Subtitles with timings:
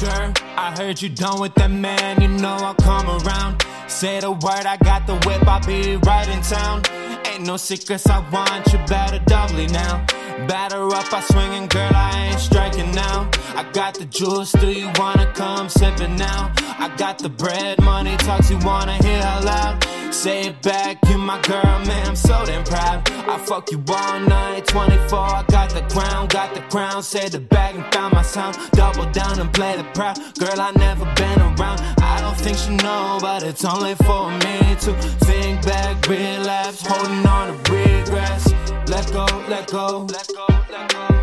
[0.00, 3.64] I heard you done with that man, you know I'll come around.
[3.88, 6.82] Say the word, I got the whip, I'll be right in town.
[7.26, 10.06] Ain't no secrets, I want you better doubly now.
[10.46, 13.28] Batter up, I swinging, girl, I ain't striking now.
[13.56, 16.52] I got the juice, do you wanna come sipping now?
[16.78, 19.84] I got the bread, money talks, you wanna hear how loud?
[20.10, 23.08] Say it back, you my girl, man, I'm so damn proud.
[23.28, 27.02] I fuck you all night, 24, I got the crown, got the crown.
[27.02, 28.56] Say the bag and found my sound.
[28.72, 30.16] Double down and play the proud.
[30.38, 31.80] Girl, I never been around.
[32.00, 34.92] I don't think she know, but it's only for me to
[35.26, 38.50] think back, relapse, holding on to regrets.
[38.88, 41.18] Let go, let go, let go, let go.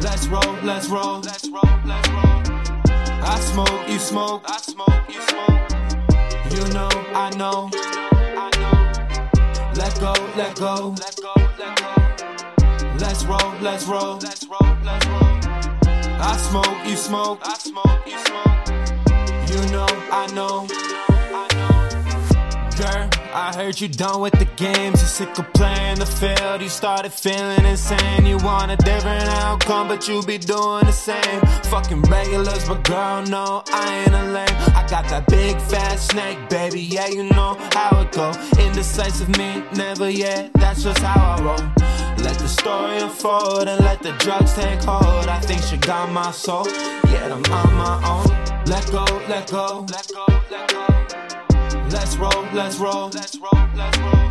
[0.00, 2.42] Let's roll, let's roll, let's roll, let's roll.
[3.24, 5.78] I smoke, you smoke, I smoke, you smoke.
[6.52, 7.77] You know, I know, I know.
[10.38, 12.94] Let go, let go, let go, let go.
[13.00, 15.38] Let's roll, let's roll, let's roll, let's roll.
[16.20, 18.68] I smoke, you smoke, I smoke, you smoke.
[19.50, 20.68] You know, I know,
[21.34, 22.70] I know.
[22.78, 25.00] Girl, I heard you done with the games.
[25.00, 26.62] You're sick of playing the field.
[26.62, 28.24] You started feeling insane.
[28.24, 31.40] You want a different outcome, but you be doing the same.
[31.64, 34.56] Fucking regulars, but girl, no, I ain't a lame.
[34.74, 36.80] I got that big fat snake, baby.
[36.80, 38.32] Yeah, you know how it go.
[38.58, 40.50] Indecisive me, never yet.
[40.54, 41.72] That's just how I roll.
[42.24, 45.28] Let the story unfold and let the drugs take hold.
[45.28, 46.66] I think she got my soul.
[47.10, 48.64] Yeah, I'm on my own.
[48.64, 50.87] Let go, let go, let go, let go.
[51.98, 54.30] Let's roll, let's roll, let's roll, let's roll.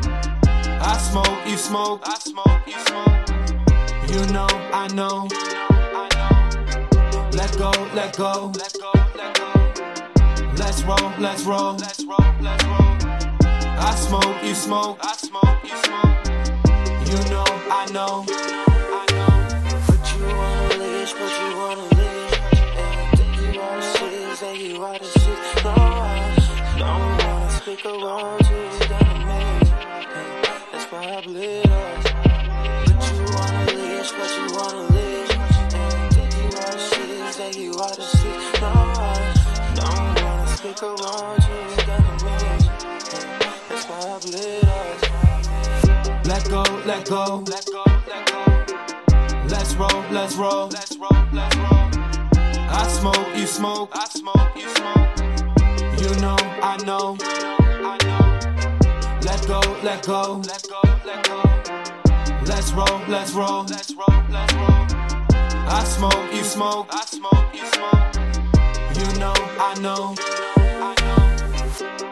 [0.80, 3.28] I smoke, you smoke, I smoke, you smoke.
[4.10, 5.28] You know, I know,
[5.94, 7.30] I know.
[7.34, 9.52] Let go, let go, let go, let go.
[10.56, 12.98] Let's roll, let's roll, let's roll, let's roll.
[13.44, 16.26] I smoke, you smoke, I smoke, you smoke.
[17.06, 18.67] You know, I know, I know.
[27.84, 29.70] Wanna speak a you, gonna make
[30.72, 32.04] That's probably us.
[32.86, 35.34] Put you on a leash, put you on a leash.
[36.14, 38.38] Take you out of shit, say you out of shit.
[38.62, 39.10] No, I
[39.76, 42.66] don't wanna speak a word to you, gonna make
[43.70, 45.02] That's probably us.
[46.28, 48.42] Let go, let go, let go, let go.
[49.48, 51.90] Let's roll, let's roll, let's roll, let's roll.
[52.70, 55.18] I smoke, you smoke, I smoke, you smoke.
[56.00, 57.67] You know, I know, I
[59.48, 61.42] go, let go, let go, let go.
[62.46, 64.86] Let's roll, let's roll, let's roll, let's roll.
[65.70, 68.16] I smoke, you smoke, I smoke, you smoke.
[68.98, 70.16] You know, I know,
[70.58, 72.07] I know.